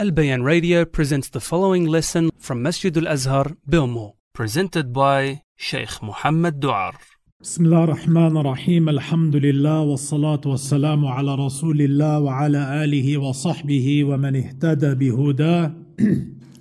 [0.00, 6.00] Al Bayan Radio presents the following lesson from Masjid Al Azhar, Belmore, presented by Sheikh
[6.00, 6.92] Mohamad Doar.
[7.40, 14.36] بسم الله الرحمن الرحيم الحمد لله والصلاة والسلام على رسول الله وعلى آله وصحبه ومن
[14.36, 15.74] اهتدى بهداه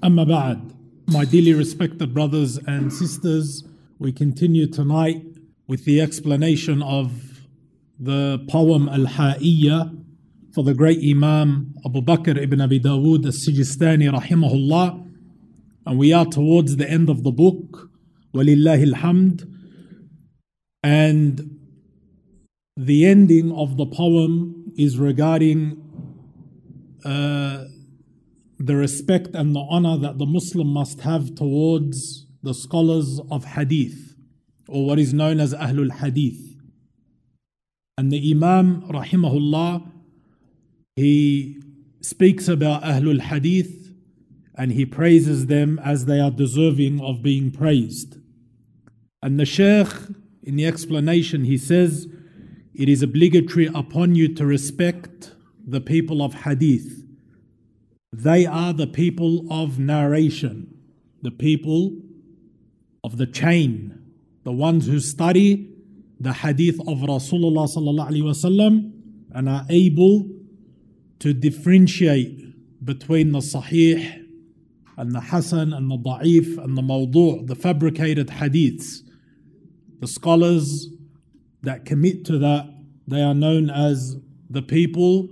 [0.04, 0.72] أما بعد
[1.08, 3.64] My dearly respected brothers and sisters,
[4.00, 5.22] we continue tonight
[5.68, 7.12] with the explanation of
[8.00, 10.07] the poem Al-Ha'iyya
[10.58, 15.08] for the great Imam Abu Bakr ibn Abi Dawood al-Sijistani rahimahullah.
[15.86, 17.92] And we are towards the end of the book,
[18.34, 19.48] Walillahi alhamd.
[20.82, 21.60] And
[22.76, 25.78] the ending of the poem is regarding
[27.06, 27.66] uh,
[28.58, 34.16] the respect and the honor that the Muslim must have towards the scholars of hadith,
[34.68, 36.58] or what is known as Ahlul Hadith.
[37.96, 39.92] And the Imam, rahimahullah,
[40.98, 41.62] he
[42.02, 43.94] speaks about Ahlul Hadith
[44.56, 48.18] and he praises them as they are deserving of being praised.
[49.22, 49.94] And the Shaykh
[50.42, 52.08] in the explanation, he says,
[52.74, 55.36] It is obligatory upon you to respect
[55.68, 57.06] the people of hadith.
[58.12, 60.74] They are the people of narration,
[61.22, 61.96] the people
[63.04, 64.02] of the chain,
[64.44, 65.70] the ones who study
[66.20, 67.68] the hadith of Rasulullah
[69.36, 70.37] and are able
[71.20, 74.24] to differentiate between the sahih
[74.98, 79.02] and the hasan and the da'if and the mawdu', the fabricated hadiths.
[80.00, 80.88] The scholars
[81.64, 82.70] that commit to that,
[83.08, 84.18] they are known as
[84.50, 85.30] the people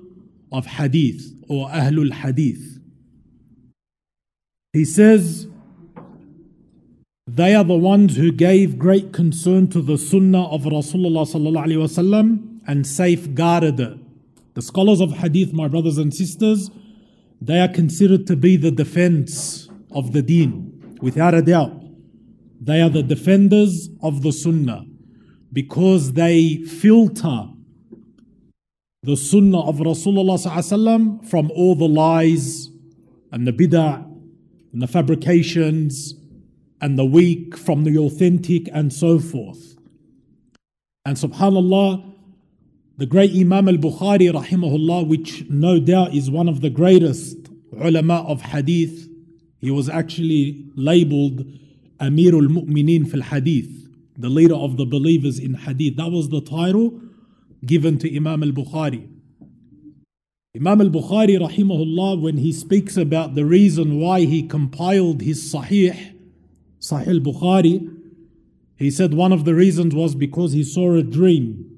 [0.51, 2.79] of hadith or Ahlul Hadith.
[4.73, 5.47] He says,
[7.27, 13.79] they are the ones who gave great concern to the sunnah of Rasulullah and safeguarded
[13.79, 14.04] it.
[14.55, 16.71] The scholars of hadith, my brothers and sisters,
[17.41, 21.83] they are considered to be the defense of the deen, without a doubt.
[22.61, 24.85] They are the defenders of the Sunnah
[25.51, 27.49] because they filter
[29.03, 32.69] the Sunnah of Rasulullah from all the lies
[33.31, 34.03] and the bid'ah
[34.71, 36.15] and the fabrications
[36.79, 39.75] and the weak from the authentic and so forth.
[41.05, 42.14] And subhanallah,
[42.97, 47.35] the great Imam al Bukhari, rahimahullah, which no doubt is one of the greatest
[47.73, 49.09] ulama of hadith,
[49.59, 51.45] he was actually labeled
[51.99, 55.97] Amirul Mu'mineen fil Hadith, the leader of the believers in Hadith.
[55.97, 57.01] That was the title
[57.65, 59.09] given to Imam al Bukhari.
[60.55, 66.15] Imam al Bukhari, rahimahullah, when he speaks about the reason why he compiled his Sahih,
[66.79, 67.91] Sahih Bukhari,
[68.77, 71.74] he said one of the reasons was because he saw a dream.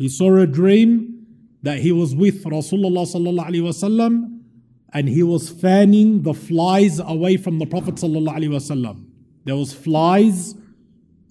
[0.00, 1.26] He saw a dream
[1.62, 4.40] that he was with Rasulullah sallallahu alaihi wasallam
[4.92, 9.04] and he was fanning the flies away from the Prophet sallallahu alaihi wasallam.
[9.44, 10.54] There was flies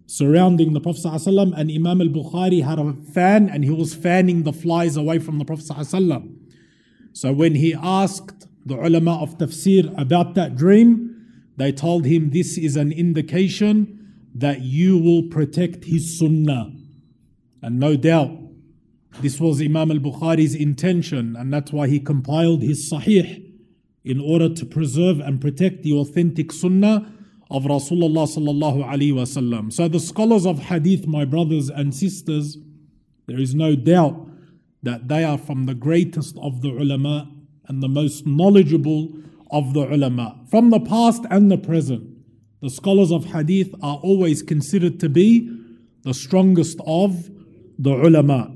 [0.09, 4.52] surrounding the Prophet ﷺ, and Imam al-Bukhari had a fan and he was fanning the
[4.52, 6.36] flies away from the Prophet ﷺ.
[7.13, 12.57] So when he asked the ulama of tafsir about that dream, they told him this
[12.57, 16.72] is an indication that you will protect his sunnah.
[17.62, 18.31] And no doubt,
[19.22, 23.46] this was Imam al-Bukhari's intention, and that's why he compiled his Sahih
[24.03, 27.13] in order to preserve and protect the authentic sunnah
[27.52, 29.74] of Rasulullah sallallahu alaihi wasallam.
[29.74, 32.57] So the scholars of hadith, my brothers and sisters,
[33.28, 34.28] there is no doubt
[34.84, 37.30] that they are from the greatest of the ulama
[37.68, 39.13] and the most knowledgeable
[39.51, 40.40] of the ulama.
[40.50, 42.07] From the past and the present,
[42.62, 45.50] the scholars of hadith are always considered to be
[46.03, 47.30] the strongest of
[47.78, 48.56] the ulama.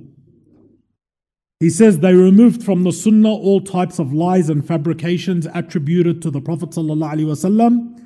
[1.63, 6.29] He says they removed from the sunnah all types of lies and fabrications attributed to
[6.29, 8.03] the Prophet wasallam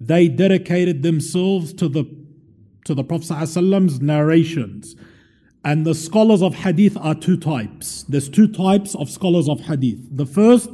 [0.00, 2.04] they dedicated themselves to the
[2.84, 4.96] to the Prophet ﷺ's narrations.
[5.64, 8.02] And the scholars of hadith are two types.
[8.08, 10.00] There's two types of scholars of hadith.
[10.10, 10.68] The first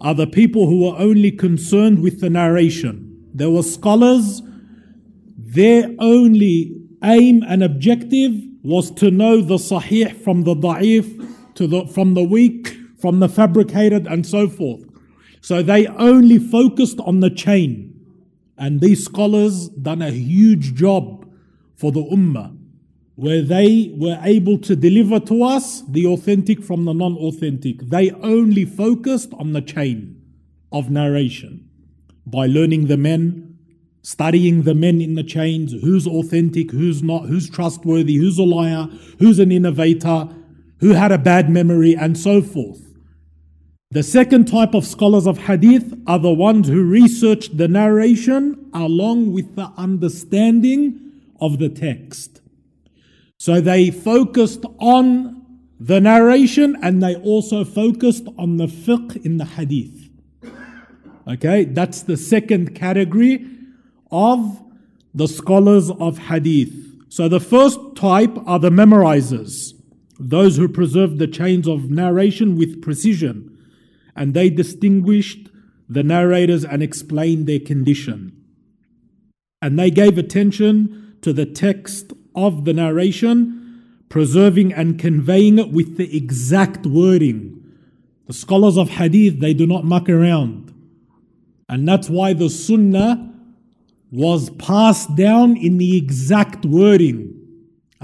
[0.00, 3.28] are the people who are only concerned with the narration.
[3.32, 4.42] There were scholars,
[5.38, 6.74] their only
[7.04, 8.32] aim and objective
[8.64, 13.28] was to know the sahih from the da'if, to the, from the weak, from the
[13.28, 14.84] fabricated, and so forth.
[15.40, 17.90] So they only focused on the chain.
[18.56, 21.28] And these scholars done a huge job
[21.76, 22.56] for the ummah,
[23.16, 27.80] where they were able to deliver to us the authentic from the non-authentic.
[27.88, 30.22] They only focused on the chain
[30.72, 31.68] of narration
[32.26, 33.58] by learning the men,
[34.02, 38.88] studying the men in the chains, who's authentic, who's not, who's trustworthy, who's a liar,
[39.18, 40.28] who's an innovator,
[40.84, 42.82] who had a bad memory, and so forth.
[43.90, 49.32] The second type of scholars of hadith are the ones who research the narration along
[49.32, 52.42] with the understanding of the text.
[53.38, 55.46] So they focused on
[55.80, 60.10] the narration and they also focused on the fiqh in the hadith.
[61.26, 63.46] Okay, that's the second category
[64.10, 64.62] of
[65.14, 66.74] the scholars of hadith.
[67.08, 69.73] So the first type are the memorizers,
[70.18, 73.56] those who preserved the chains of narration with precision,
[74.14, 75.50] and they distinguished
[75.88, 78.32] the narrators and explained their condition.
[79.60, 83.60] And they gave attention to the text of the narration
[84.08, 87.60] preserving and conveying it with the exact wording.
[88.26, 90.72] The scholars of hadith, they do not muck around.
[91.68, 93.32] And that's why the sunnah
[94.12, 97.43] was passed down in the exact wording.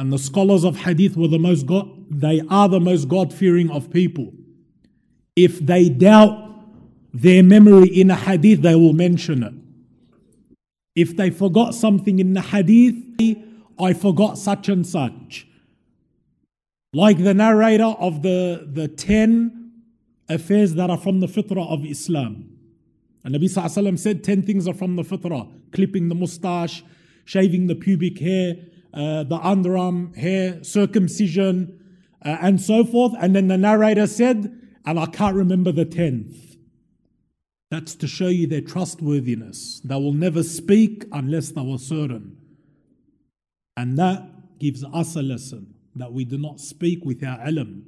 [0.01, 3.71] And the scholars of hadith were the most God, they are the most God fearing
[3.71, 4.33] of people.
[5.37, 6.55] If they doubt
[7.13, 9.53] their memory in a hadith, they will mention it.
[10.97, 12.97] If they forgot something in the hadith,
[13.79, 15.47] I forgot such and such.
[16.95, 19.73] Like the narrator of the, the 10
[20.31, 22.49] affairs that are from the fitrah of Islam.
[23.23, 26.83] And Nabi Sallallahu said 10 things are from the fitrah clipping the mustache,
[27.27, 28.57] shaving the pubic hair,
[28.93, 31.79] uh, the underarm hair, circumcision,
[32.25, 33.15] uh, and so forth.
[33.21, 36.57] And then the narrator said, and I can't remember the 10th.
[37.71, 39.81] That's to show you their trustworthiness.
[39.85, 42.37] They will never speak unless they were certain.
[43.77, 47.83] And that gives us a lesson that we do not speak with our ilm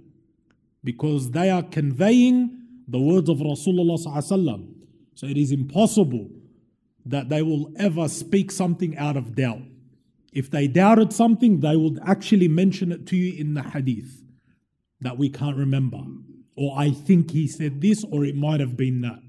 [0.85, 4.67] because they are conveying the words of Rasulullah.
[5.15, 6.29] So it is impossible
[7.05, 9.63] that they will ever speak something out of doubt.
[10.33, 14.23] If they doubted something, they would actually mention it to you in the hadith
[15.01, 16.01] that we can't remember.
[16.57, 19.21] Or I think he said this, or it might have been that.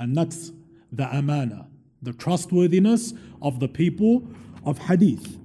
[0.00, 0.52] And that's
[0.90, 1.68] the amana,
[2.00, 3.12] the trustworthiness
[3.42, 4.26] of the people
[4.64, 5.38] of hadith.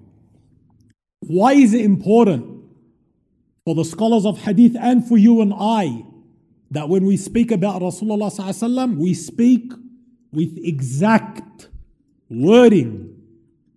[1.19, 2.63] Why is it important
[3.65, 6.05] for the scholars of hadith and for you and I
[6.71, 9.71] that when we speak about Rasulullah we speak
[10.31, 11.69] with exact
[12.29, 13.12] wording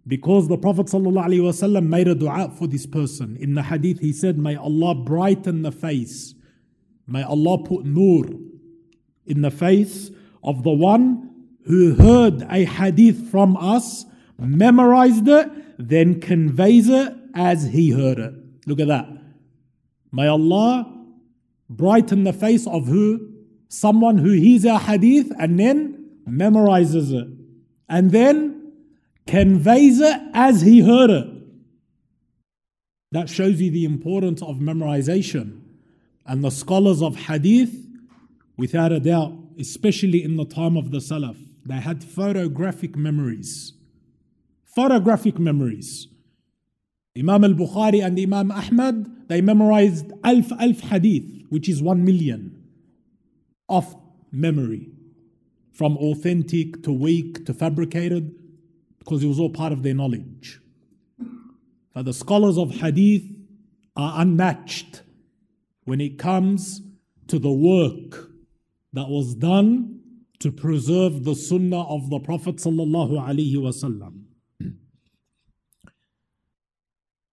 [0.06, 3.36] because the Prophet ﷺ made a dua for this person.
[3.38, 6.34] In the hadith, he said, May Allah brighten the face.
[7.06, 8.26] May Allah put nur
[9.26, 10.10] in the face
[10.42, 11.30] of the one
[11.66, 14.04] who heard a hadith from us,
[14.38, 18.34] memorized it, then conveys it as he heard it.
[18.66, 19.08] Look at that.
[20.12, 20.92] May Allah
[21.68, 23.32] brighten the face of who?
[23.68, 27.26] Someone who hears our hadith and then memorizes it.
[27.88, 28.55] And then
[29.26, 31.28] conveys it as he heard it.
[33.12, 35.60] That shows you the importance of memorization.
[36.26, 37.74] And the scholars of hadith,
[38.56, 43.72] without a doubt, especially in the time of the Salaf, they had photographic memories.
[44.64, 46.08] Photographic memories.
[47.16, 52.62] Imam al Bukhari and Imam Ahmad, they memorized alf alf hadith, which is one million
[53.68, 53.96] of
[54.30, 54.90] memory,
[55.72, 58.34] from authentic to weak to fabricated,
[59.06, 60.60] because it was all part of their knowledge.
[61.94, 63.22] But the scholars of hadith
[63.94, 65.02] are unmatched
[65.84, 66.82] when it comes
[67.28, 68.30] to the work
[68.92, 70.00] that was done
[70.40, 74.24] to preserve the sunnah of the Prophet sallallahu alaihi wasallam.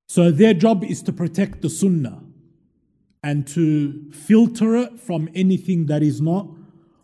[0.08, 2.22] So their job is to protect the sunnah
[3.24, 6.48] and to filter it from anything that is not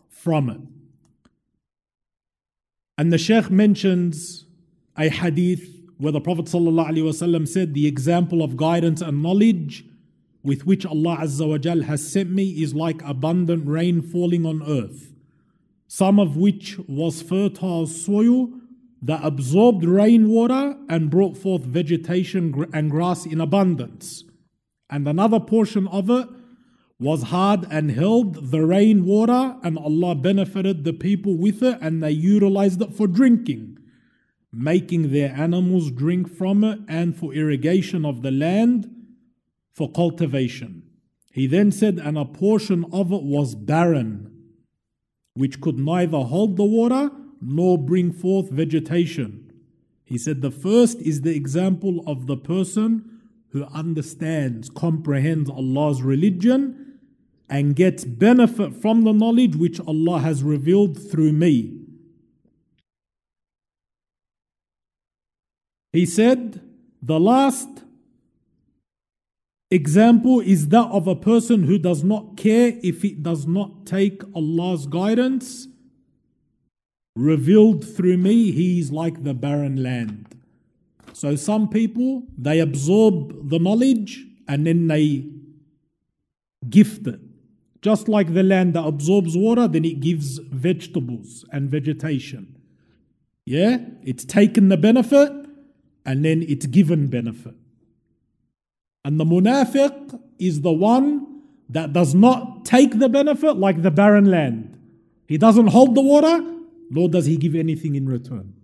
[0.08, 0.60] from it.
[2.96, 4.46] And the Shaykh mentions
[5.00, 5.66] a hadith
[5.98, 9.84] where the Prophet ﷺ said, The example of guidance and knowledge
[10.42, 15.12] with which Allah Azza has sent me is like abundant rain falling on earth,
[15.88, 18.50] some of which was fertile soil
[19.02, 24.24] that absorbed rainwater and brought forth vegetation and grass in abundance.
[24.90, 26.28] And another portion of it
[26.98, 32.10] was hard and held the rainwater, and Allah benefited the people with it, and they
[32.10, 33.78] utilized it for drinking,
[34.52, 38.90] making their animals drink from it, and for irrigation of the land,
[39.72, 40.82] for cultivation.
[41.32, 44.30] He then said, and a portion of it was barren,
[45.34, 49.52] which could neither hold the water nor bring forth vegetation.
[50.04, 56.98] He said the first is the example of the person who understands, comprehends Allah's religion,
[57.48, 61.79] and gets benefit from the knowledge which Allah has revealed through me.
[65.92, 66.60] He said,
[67.02, 67.68] the last
[69.70, 74.22] example is that of a person who does not care if it does not take
[74.34, 75.68] Allah's guidance
[77.16, 80.36] revealed through me, he is like the barren land.
[81.12, 85.26] So some people they absorb the knowledge and then they
[86.68, 87.20] gift it.
[87.82, 92.56] Just like the land that absorbs water, then it gives vegetables and vegetation.
[93.46, 93.78] Yeah?
[94.02, 95.39] It's taken the benefit
[96.04, 97.54] and then it's given benefit.
[99.04, 104.30] And the munafiq is the one that does not take the benefit like the barren
[104.30, 104.78] land.
[105.26, 106.44] He doesn't hold the water,
[106.90, 108.54] nor does he give anything in return.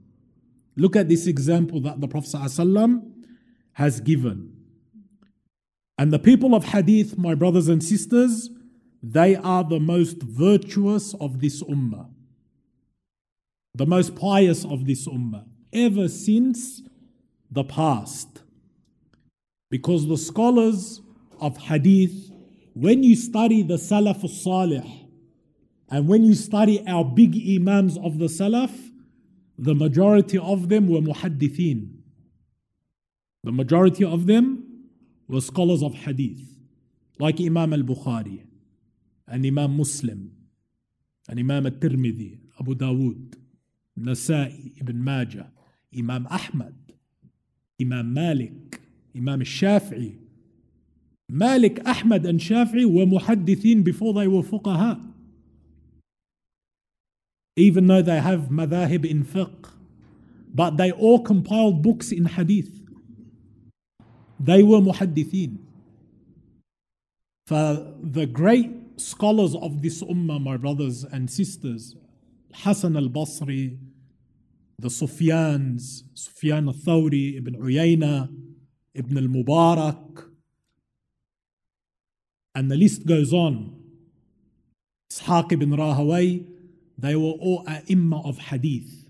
[0.76, 3.12] Look at this example that the Prophet ﷺ
[3.72, 4.52] has given.
[5.96, 8.50] And the people of Hadith, my brothers and sisters,
[9.02, 12.10] they are the most virtuous of this ummah,
[13.74, 16.82] the most pious of this ummah, ever since
[17.50, 18.42] the past.
[19.70, 21.00] Because the scholars
[21.40, 22.30] of Hadith,
[22.74, 25.08] when you study the Salaf al-Salih,
[25.90, 28.72] and when you study our big Imams of the Salaf,
[29.58, 31.96] the majority of them were muhaddithin.
[33.44, 34.90] The majority of them
[35.28, 36.40] were scholars of hadith,
[37.18, 38.44] like Imam al Bukhari,
[39.26, 40.32] and Imam Muslim,
[41.28, 43.34] and Imam al Tirmidhi, Abu Dawood,
[43.98, 45.50] Nasa'i, Ibn Majah,
[45.96, 46.74] Imam Ahmad,
[47.80, 48.14] Imam
[49.14, 50.16] Shafi'i.
[51.28, 54.42] Malik, Ahmad, and Shafi'i were muhaddithin before they were
[57.56, 59.71] even though they have madhahib in fiqh.
[60.54, 62.71] But they all compiled books in hadith.
[64.38, 65.59] They were muhaddithin.
[67.47, 71.95] For the great scholars of this ummah, my brothers and sisters,
[72.52, 73.78] Hassan al Basri,
[74.78, 78.28] the Sufyans, Sufyan al Thawri, Ibn Uyayna,
[78.95, 80.26] Ibn al Mubarak,
[82.54, 83.78] and the list goes on.
[85.12, 86.47] Ishaq ibn Rahaway,
[86.99, 87.83] they were all ai
[88.25, 89.04] of hadith.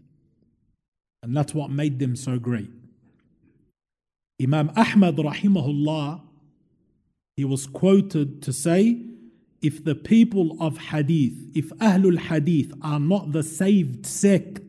[1.22, 2.70] And that's what made them so great.
[4.42, 6.20] Imam Ahmad rahimahullah,
[7.36, 9.00] he was quoted to say,
[9.62, 14.65] if the people of hadith, if Ahlul Hadith are not the saved sect,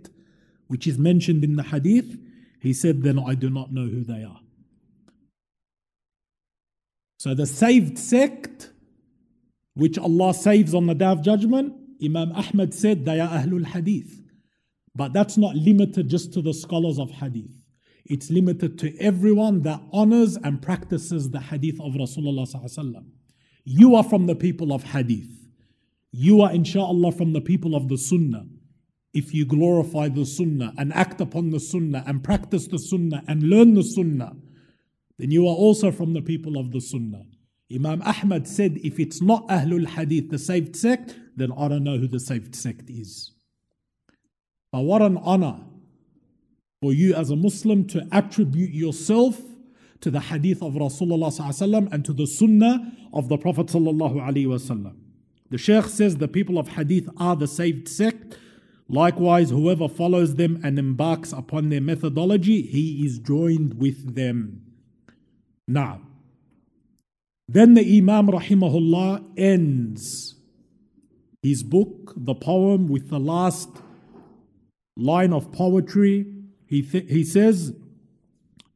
[0.67, 2.17] which is mentioned in the hadith,
[2.59, 4.39] he said, then I do not know who they are.
[7.19, 8.71] So the saved sect,
[9.73, 14.21] which Allah saves on the day of judgment, Imam Ahmad said they are Ahlul Hadith.
[14.95, 17.51] But that's not limited just to the scholars of Hadith.
[18.05, 23.03] It's limited to everyone that honors and practices the Hadith of Rasulullah.
[23.65, 25.29] You are from the people of Hadith.
[26.11, 28.45] You are, inshallah, from the people of the Sunnah.
[29.13, 33.43] If you glorify the Sunnah and act upon the Sunnah and practice the Sunnah and
[33.43, 34.35] learn the Sunnah,
[35.17, 37.23] then you are also from the people of the Sunnah.
[37.73, 41.97] Imam Ahmad said, if it's not Ahlul Hadith, the saved sect, then I don't know
[41.97, 43.31] who the saved sect is.
[44.71, 45.59] But what an honor
[46.81, 49.41] for you as a Muslim to attribute yourself
[50.01, 53.67] to the hadith of Rasulullah and to the sunnah of the Prophet.
[55.49, 58.37] The Shaykh says the people of hadith are the saved sect.
[58.88, 64.62] Likewise, whoever follows them and embarks upon their methodology, he is joined with them.
[65.66, 66.02] Now,
[67.48, 70.34] then the Imam rahimahullah ends
[71.42, 73.68] his book, the poem, with the last
[74.96, 76.26] line of poetry.
[76.66, 77.74] He, th- he says,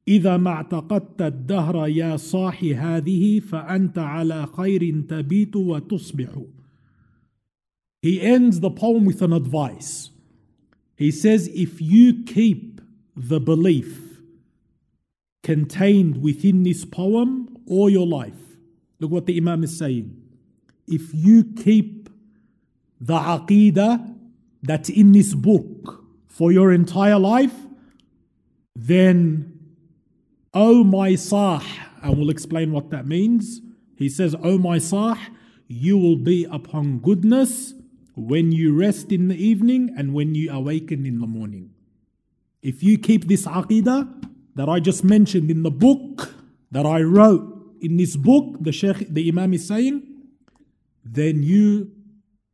[0.08, 6.28] إذا ما اعتقدت الدهر يا صاحي هذه فأنت على خير تبيت وتصبح.
[8.01, 10.09] He ends the poem with an advice.
[10.95, 12.81] He says, if you keep
[13.15, 14.19] the belief
[15.43, 18.57] contained within this poem all your life,
[18.99, 20.19] look what the Imam is saying.
[20.87, 22.09] If you keep
[22.99, 24.15] the aqidah
[24.63, 27.55] that's in this book for your entire life,
[28.75, 29.59] then,
[30.53, 31.63] oh my sah,
[32.01, 33.61] and we'll explain what that means.
[33.95, 35.17] He says, Oh my sah,
[35.67, 37.73] you will be upon goodness
[38.15, 41.73] when you rest in the evening and when you awaken in the morning.
[42.61, 46.33] If you keep this aqidah that I just mentioned in the book
[46.71, 50.03] that I wrote in this book, the Sheikh, the Imam is saying,
[51.03, 51.91] then you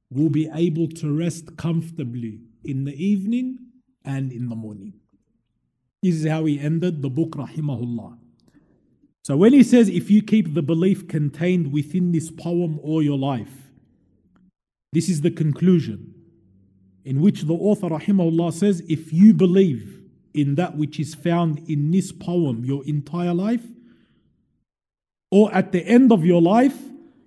[0.10, 3.58] will be able to rest comfortably in the evening
[4.06, 4.94] and in the morning.
[6.02, 8.18] This is how he ended the book, Rahimahullah.
[9.24, 13.18] So when he says, if you keep the belief contained within this poem all your
[13.18, 13.67] life,
[14.98, 16.12] this is the conclusion
[17.06, 20.02] in which the author, Rahimahullah, says, if you believe
[20.34, 23.62] in that which is found in this poem your entire life,
[25.30, 26.76] or at the end of your life,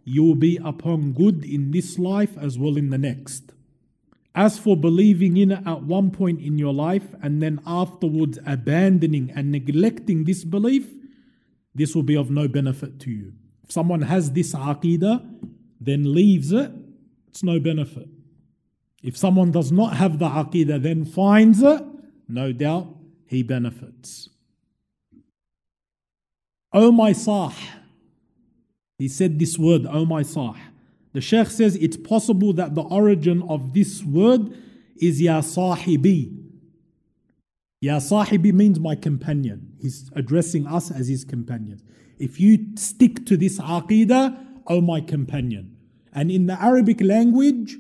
[0.02, 3.52] you will be upon good in this life as well in the next.
[4.34, 9.30] As for believing in it at one point in your life and then afterwards abandoning
[9.36, 10.88] and neglecting this belief,
[11.72, 13.32] this will be of no benefit to you.
[13.62, 15.24] If someone has this aqidah,
[15.80, 16.72] then leaves it,
[17.30, 18.08] it's no benefit.
[19.02, 21.82] If someone does not have the aqidah, then finds it,
[22.28, 22.88] no doubt
[23.26, 24.28] he benefits.
[26.72, 27.52] Oh my sah.
[28.98, 30.54] He said this word, oh my sah.
[31.12, 34.56] The Sheikh says it's possible that the origin of this word
[35.00, 36.36] is Ya Sahibi.
[37.80, 39.72] Ya Sahibi means my companion.
[39.80, 41.82] He's addressing us as his companions.
[42.18, 45.76] If you stick to this aqidah, oh my companion.
[46.13, 47.77] And in the Arabic language,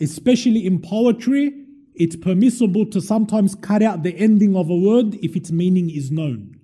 [0.00, 1.52] especially in poetry,
[1.94, 6.10] it's permissible to sometimes cut out the ending of a word if its meaning is
[6.10, 6.58] known.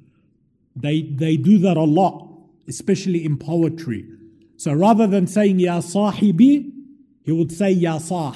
[0.76, 2.28] They, they do that a lot,
[2.68, 4.06] especially in poetry.
[4.56, 6.70] So rather than saying Ya Sahibi,
[7.24, 8.34] he would say Ya Sah,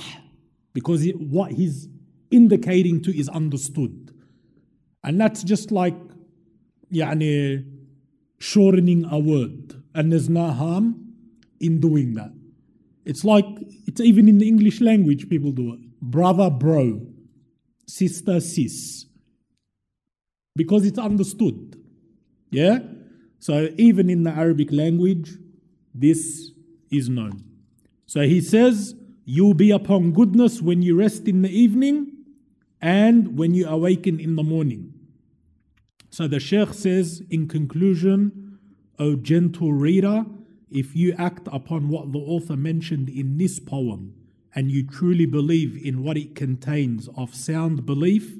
[0.72, 1.88] because it, what he's
[2.30, 4.12] indicating to is understood.
[5.04, 5.94] And that's just like
[6.92, 7.64] يعني,
[8.38, 9.82] shortening a word.
[9.94, 11.14] And there's no harm
[11.60, 12.32] in doing that.
[13.05, 13.45] It's like,
[13.87, 15.79] it's even in the English language, people do it.
[16.01, 17.05] Brother, bro.
[17.87, 19.05] Sister, sis.
[20.55, 21.81] Because it's understood.
[22.49, 22.79] Yeah?
[23.39, 25.31] So even in the Arabic language,
[25.93, 26.51] this
[26.91, 27.43] is known.
[28.05, 28.95] So he says,
[29.25, 32.11] You'll be upon goodness when you rest in the evening
[32.81, 34.93] and when you awaken in the morning.
[36.09, 38.59] So the Sheikh says, in conclusion,
[38.99, 40.25] O gentle reader,
[40.73, 44.15] if you act upon what the author mentioned in this poem
[44.55, 48.37] and you truly believe in what it contains of sound belief,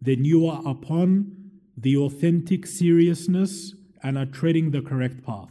[0.00, 5.50] then you are upon the authentic seriousness and are treading the correct path.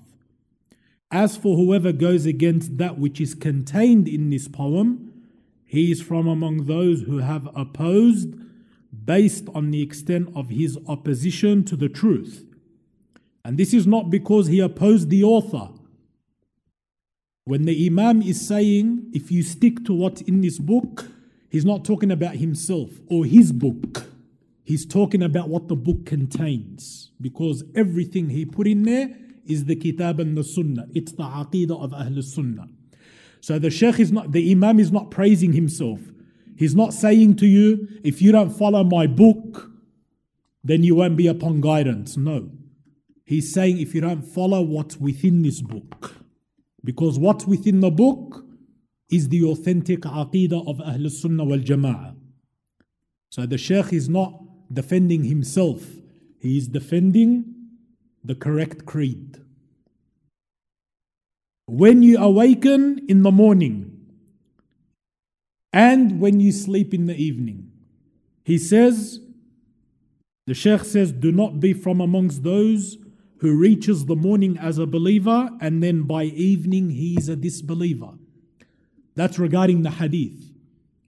[1.10, 5.14] As for whoever goes against that which is contained in this poem,
[5.66, 8.36] he is from among those who have opposed
[9.06, 12.46] based on the extent of his opposition to the truth.
[13.44, 15.70] And this is not because he opposed the author.
[17.44, 21.08] When the Imam is saying, if you stick to what's in this book,
[21.50, 24.04] he's not talking about himself or his book.
[24.64, 27.12] He's talking about what the book contains.
[27.20, 29.10] Because everything he put in there
[29.46, 30.86] is the Kitab and the Sunnah.
[30.94, 32.68] It's the Aqidah of Ahl Sunnah.
[33.42, 36.00] So the Sheikh is not, the Imam is not praising himself.
[36.56, 39.72] He's not saying to you, if you don't follow my book,
[40.64, 42.18] then you won't be upon guidance.
[42.18, 42.52] No.
[43.26, 46.14] He's saying if you don't follow what's within this book,
[46.84, 48.46] because what's within the book
[49.10, 52.16] is the authentic aqidah of Ahl Sunnah wal Jama'ah.
[53.30, 54.34] So the Sheikh is not
[54.74, 55.86] defending himself,
[56.40, 57.54] he is defending
[58.24, 59.38] the correct creed.
[61.68, 63.98] When you awaken in the morning
[65.72, 67.72] and when you sleep in the evening,
[68.44, 69.20] he says,
[70.48, 72.98] the Sheikh says, do not be from amongst those
[73.42, 78.14] who reaches the morning as a believer and then by evening he is a disbeliever.
[79.16, 80.52] That's regarding the hadith.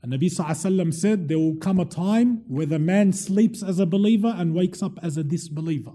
[0.02, 3.86] And Nabi Sallallahu said, There will come a time where the man sleeps as a
[3.86, 5.94] believer and wakes up as a disbeliever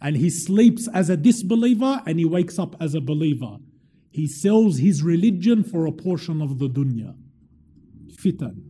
[0.00, 3.58] and he sleeps as a disbeliever and he wakes up as a believer.
[4.10, 7.14] He sells his religion for a portion of the dunya.
[8.12, 8.62] Fitan.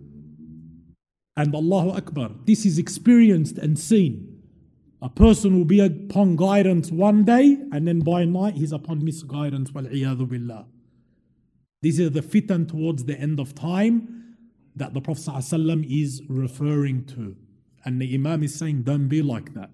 [1.36, 4.29] And Allahu Akbar, this is experienced and seen.
[5.02, 9.70] A person will be upon guidance one day and then by night he's upon misguidance.
[9.70, 10.66] billah.
[11.82, 14.36] These are the fitan towards the end of time
[14.76, 17.36] that the Prophet ﷺ is referring to.
[17.84, 19.70] And the Imam is saying, don't be like that.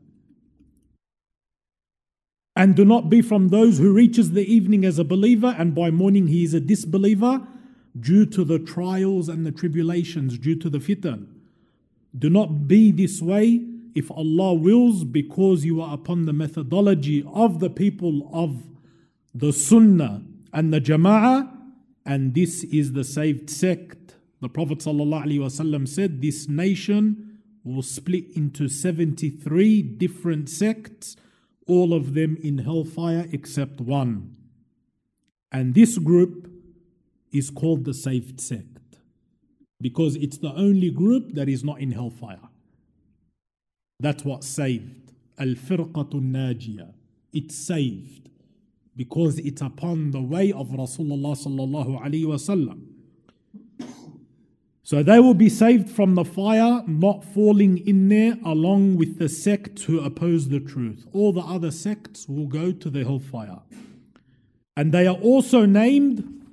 [2.54, 5.90] And do not be from those who reaches the evening as a believer and by
[5.90, 7.46] morning he is a disbeliever
[7.98, 11.26] due to the trials and the tribulations, due to the fitan.
[12.16, 17.60] Do not be this way if Allah wills because you are upon the methodology of
[17.60, 18.62] the people of
[19.34, 21.52] the Sunnah and the Jama'ah
[22.04, 24.14] and this is the saved sect.
[24.40, 31.16] The Prophet ﷺ said this nation will split into 73 different sects
[31.66, 34.36] all of them in hellfire except one.
[35.50, 36.50] And this group
[37.32, 38.98] is called the saved sect
[39.80, 42.45] because it's the only group that is not in hellfire.
[43.98, 45.12] That's what saved.
[45.38, 46.92] Al firqatun najiyah.
[47.32, 48.30] It's saved
[48.94, 52.86] because it's upon the way of Rasulullah sallallahu wasallam.
[54.82, 59.28] So they will be saved from the fire, not falling in there along with the
[59.28, 61.06] sects who oppose the truth.
[61.12, 63.62] All the other sects will go to the hellfire.
[64.76, 66.46] And they are also named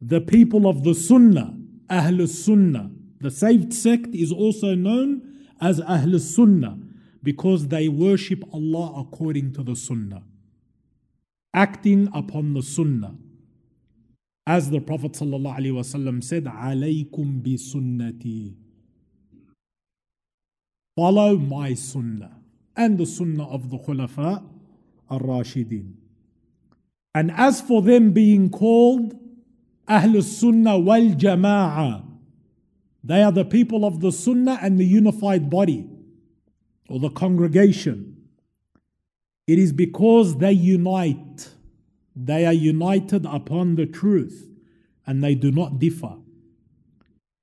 [0.00, 1.54] the people of the Sunnah,
[1.90, 2.90] Ahl Sunnah.
[3.20, 6.78] The saved sect is also known as Ahl Sunnah
[7.22, 10.22] because they worship Allah according to the Sunnah,
[11.54, 13.14] acting upon the Sunnah.
[14.44, 18.56] As the Prophet ﷺ said, Alaykum bi sunnati.
[20.96, 22.38] Follow my sunnah
[22.76, 24.44] and the sunnah of the Khulafa
[25.10, 25.92] al Rashidin.
[27.14, 29.14] And as for them being called
[29.88, 32.04] Ahl Sunnah wal Jama'ah,
[33.04, 35.88] they are the people of the Sunnah and the unified body
[36.92, 38.16] or the congregation.
[39.46, 41.48] It is because they unite
[42.14, 44.48] they are united upon the truth
[45.06, 46.16] and they do not differ.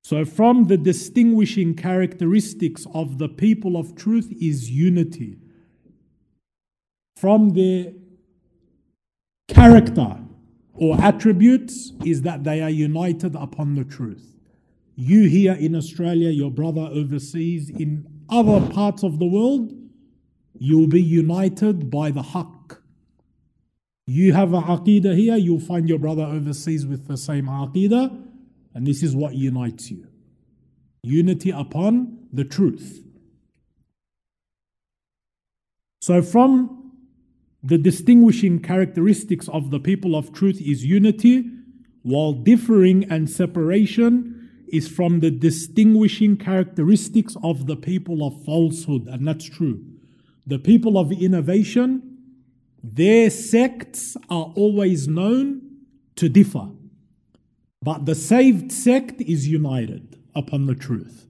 [0.03, 5.37] So, from the distinguishing characteristics of the people of truth is unity.
[7.17, 7.93] From their
[9.47, 10.17] character
[10.73, 14.35] or attributes is that they are united upon the truth.
[14.95, 19.73] You here in Australia, your brother overseas, in other parts of the world,
[20.57, 22.77] you will be united by the haqq,
[24.11, 28.25] you have a aqidah here, you'll find your brother overseas with the same aqidah,
[28.73, 30.07] and this is what unites you.
[31.03, 33.05] Unity upon the truth.
[36.01, 36.91] So, from
[37.61, 41.45] the distinguishing characteristics of the people of truth is unity,
[42.01, 44.38] while differing and separation
[44.71, 49.83] is from the distinguishing characteristics of the people of falsehood, and that's true.
[50.45, 52.09] The people of innovation
[52.81, 55.61] their sects are always known
[56.15, 56.69] to differ,
[57.81, 61.27] but the saved sect is united upon the truth.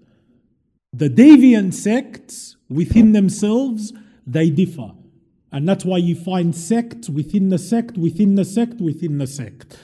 [0.93, 3.93] The deviant sects within themselves,
[4.25, 4.91] they differ.
[5.51, 9.77] And that's why you find sects within the sect, within the sect, within the sect.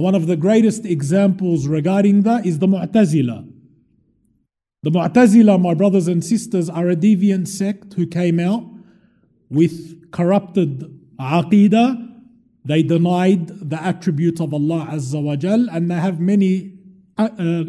[0.00, 3.48] One of the greatest examples regarding that is the Mu'tazila.
[4.82, 8.64] The Mu'tazila, my brothers and sisters, are a deviant sect who came out
[9.48, 12.10] with corrupted aqidah.
[12.64, 16.72] They denied the attributes of Allah Azza wa Jal, and they have many
[17.16, 17.64] uh, uh,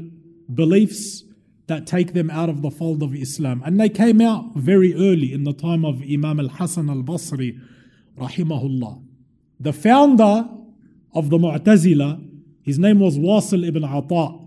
[0.54, 1.24] beliefs
[1.68, 3.62] that take them out of the fold of Islam.
[3.66, 7.60] And they came out very early in the time of Imam al Hasan al Basri,
[8.18, 9.04] rahimahullah.
[9.60, 10.50] The founder
[11.16, 12.22] of the Mu'tazila,
[12.62, 14.38] his name was Wasil ibn Ata.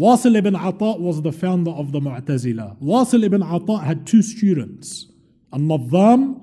[0.00, 2.80] Wasil ibn Ata was the founder of the Mu'tazila.
[2.82, 5.06] Wasil ibn Ata had two students.
[5.52, 6.40] Al-Nadham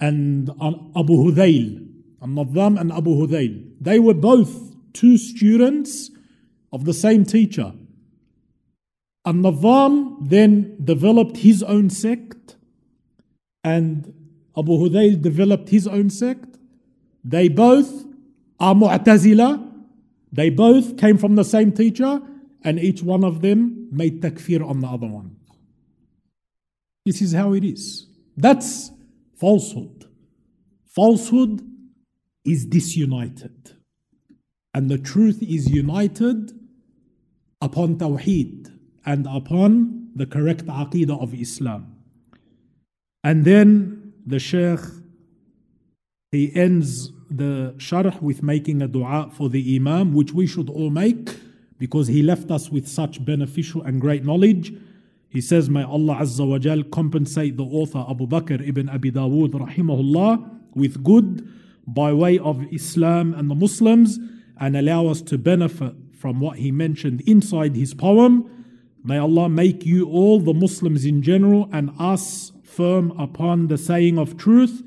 [0.00, 1.86] and Abu Hudayl.
[2.20, 3.70] Al-Nadham and Abu Hudayl.
[3.80, 6.10] They were both two students
[6.72, 7.72] of the same teacher.
[9.24, 12.56] Al-Nadham then developed his own sect
[13.62, 14.12] and
[14.56, 16.58] Abu Hudayl developed his own sect.
[17.22, 18.05] They both
[18.58, 19.72] are Mu'tazila.
[20.32, 22.20] They both came from the same teacher
[22.62, 25.36] and each one of them made takfir on the other one.
[27.04, 28.08] This is how it is.
[28.36, 28.90] That's
[29.38, 30.06] falsehood.
[30.94, 31.62] Falsehood
[32.44, 33.76] is disunited,
[34.72, 36.52] and the truth is united
[37.60, 38.72] upon Tawheed
[39.04, 41.96] and upon the correct Aqidah of Islam.
[43.22, 44.80] And then the Shaykh
[46.36, 50.90] he ends the sharh with making a dua for the Imam, which we should all
[50.90, 51.30] make
[51.78, 54.72] because he left us with such beneficial and great knowledge.
[55.28, 59.50] He says, May Allah Azza wa Jal compensate the author Abu Bakr ibn Abi Dawood
[59.50, 61.46] rahimahullah with good
[61.86, 64.18] by way of Islam and the Muslims
[64.58, 68.50] and allow us to benefit from what he mentioned inside his poem.
[69.04, 74.18] May Allah make you all, the Muslims in general, and us firm upon the saying
[74.18, 74.82] of truth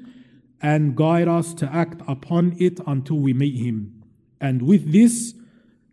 [0.62, 4.02] and guide us to act upon it until we meet him.
[4.40, 5.34] And with this,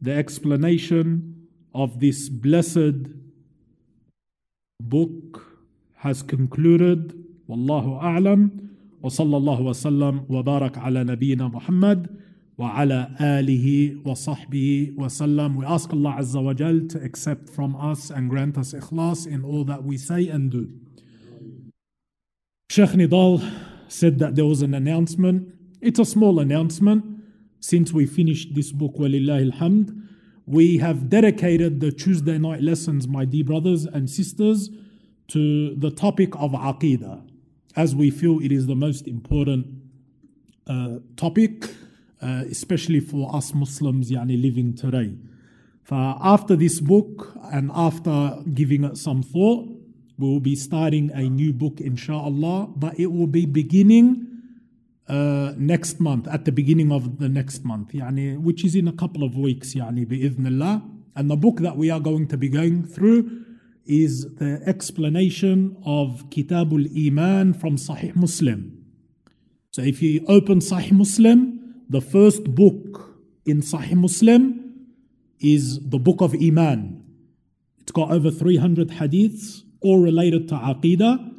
[0.01, 3.07] the explanation of this blessed
[4.81, 5.45] book
[5.97, 7.13] has concluded.
[7.49, 8.69] Wallahu a'lam.
[9.03, 12.07] وصلى الله وسلم وبارك على نبينا محمد
[12.57, 15.57] وعلى آله وصحبه وسلم.
[15.57, 19.43] We ask Allah Azza wa Jal to accept from us and grant us ikhlas in
[19.43, 20.69] all that we say and do.
[22.69, 23.41] Sheikh Nidal
[23.88, 25.54] said that there was an announcement.
[25.80, 27.04] It's a small announcement.
[27.60, 30.06] Since we finished this book, alhamd,
[30.46, 34.70] we have dedicated the Tuesday night lessons, my dear brothers and sisters,
[35.28, 37.28] to the topic of Aqidah,
[37.74, 39.66] as we feel it is the most important
[40.68, 41.64] uh, topic,
[42.22, 45.14] uh, especially for us Muslims yani, living today.
[45.82, 49.68] For after this book and after giving it some thought,
[50.18, 54.26] we will be starting a new book, inshallah, but it will be beginning
[55.08, 58.92] uh, next month, at the beginning of the next month, yani, which is in a
[58.92, 60.82] couple of weeks, yani, bi'idhnillah.
[61.14, 63.44] And the book that we are going to be going through
[63.86, 68.84] is the explanation of Kitabul Iman from Sahih Muslim.
[69.70, 74.88] So if you open Sahih Muslim, the first book in Sahih Muslim
[75.38, 77.04] is the book of Iman.
[77.80, 81.32] It's got over 300 hadiths, all related to Aqidah.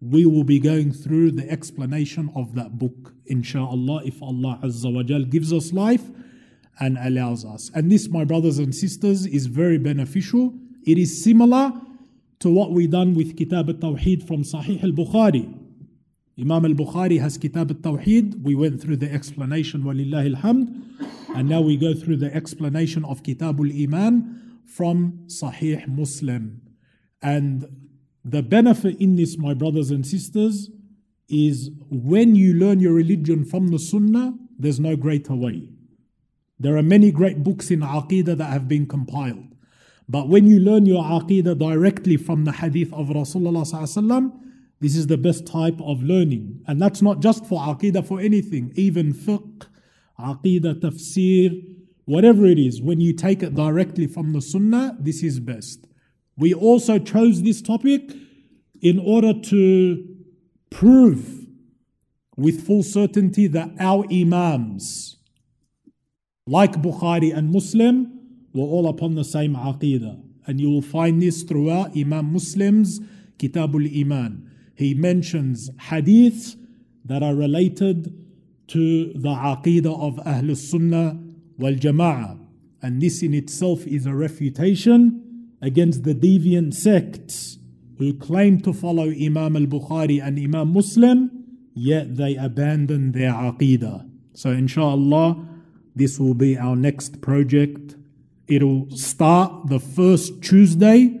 [0.00, 5.02] We will be going through the explanation of that book, inshallah, if Allah Azza wa
[5.02, 6.02] Jal gives us life
[6.80, 7.70] and allows us.
[7.74, 10.52] And this, my brothers and sisters, is very beneficial.
[10.86, 11.72] It is similar
[12.40, 15.60] to what we done with Kitab al-Tawheed from Sahih al-Bukhari.
[16.38, 18.42] Imam al-Bukhari has Kitab al-Tawheed.
[18.42, 20.82] We went through the explanation, walillahi alhamd.
[21.34, 26.60] And now we go through the explanation of Kitabul Iman from Sahih Muslim.
[27.22, 27.83] And
[28.24, 30.70] the benefit in this, my brothers and sisters,
[31.28, 35.68] is when you learn your religion from the Sunnah, there's no greater way.
[36.58, 39.54] There are many great books in Aqidah that have been compiled.
[40.08, 44.32] But when you learn your Aqidah directly from the Hadith of Rasulullah,
[44.80, 46.62] this is the best type of learning.
[46.66, 49.66] And that's not just for Aqidah, for anything, even fiqh,
[50.18, 51.62] aqidah, tafsir,
[52.04, 55.86] whatever it is, when you take it directly from the sunnah, this is best.
[56.36, 58.12] We also chose this topic
[58.80, 60.06] in order to
[60.70, 61.46] prove
[62.36, 65.16] with full certainty that our imams,
[66.46, 68.20] like Bukhari and Muslim,
[68.52, 70.20] were all upon the same aqidah.
[70.46, 73.00] And you will find this throughout Imam Muslim's
[73.38, 74.50] Kitabul Iman.
[74.74, 76.56] He mentions hadiths
[77.04, 78.12] that are related
[78.68, 81.18] to the aqidah of Ahl Sunnah
[81.56, 82.40] wal Jama'ah.
[82.82, 85.23] And this in itself is a refutation
[85.61, 87.57] against the deviant sects
[87.97, 91.29] who claim to follow Imam al Bukhari and Imam Muslim,
[91.73, 94.09] yet they abandon their aqidah.
[94.33, 95.45] So, inshallah,
[95.95, 97.95] this will be our next project.
[98.47, 101.19] It'll start the first Tuesday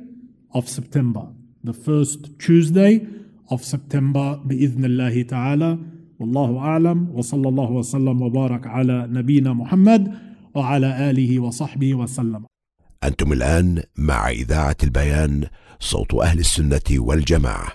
[0.53, 1.27] of September.
[1.63, 3.05] The first Tuesday
[3.49, 5.79] of September, bi'idhnillahi ta'ala.
[6.19, 10.13] والله أعلم وصلى الله وسلم وبارك على نبينا محمد
[10.55, 12.43] وعلى آله وصحبه وسلم
[13.06, 15.44] أنتم الآن مع إذاعة البيان
[15.80, 17.72] صوت أهل السنة والجماعة.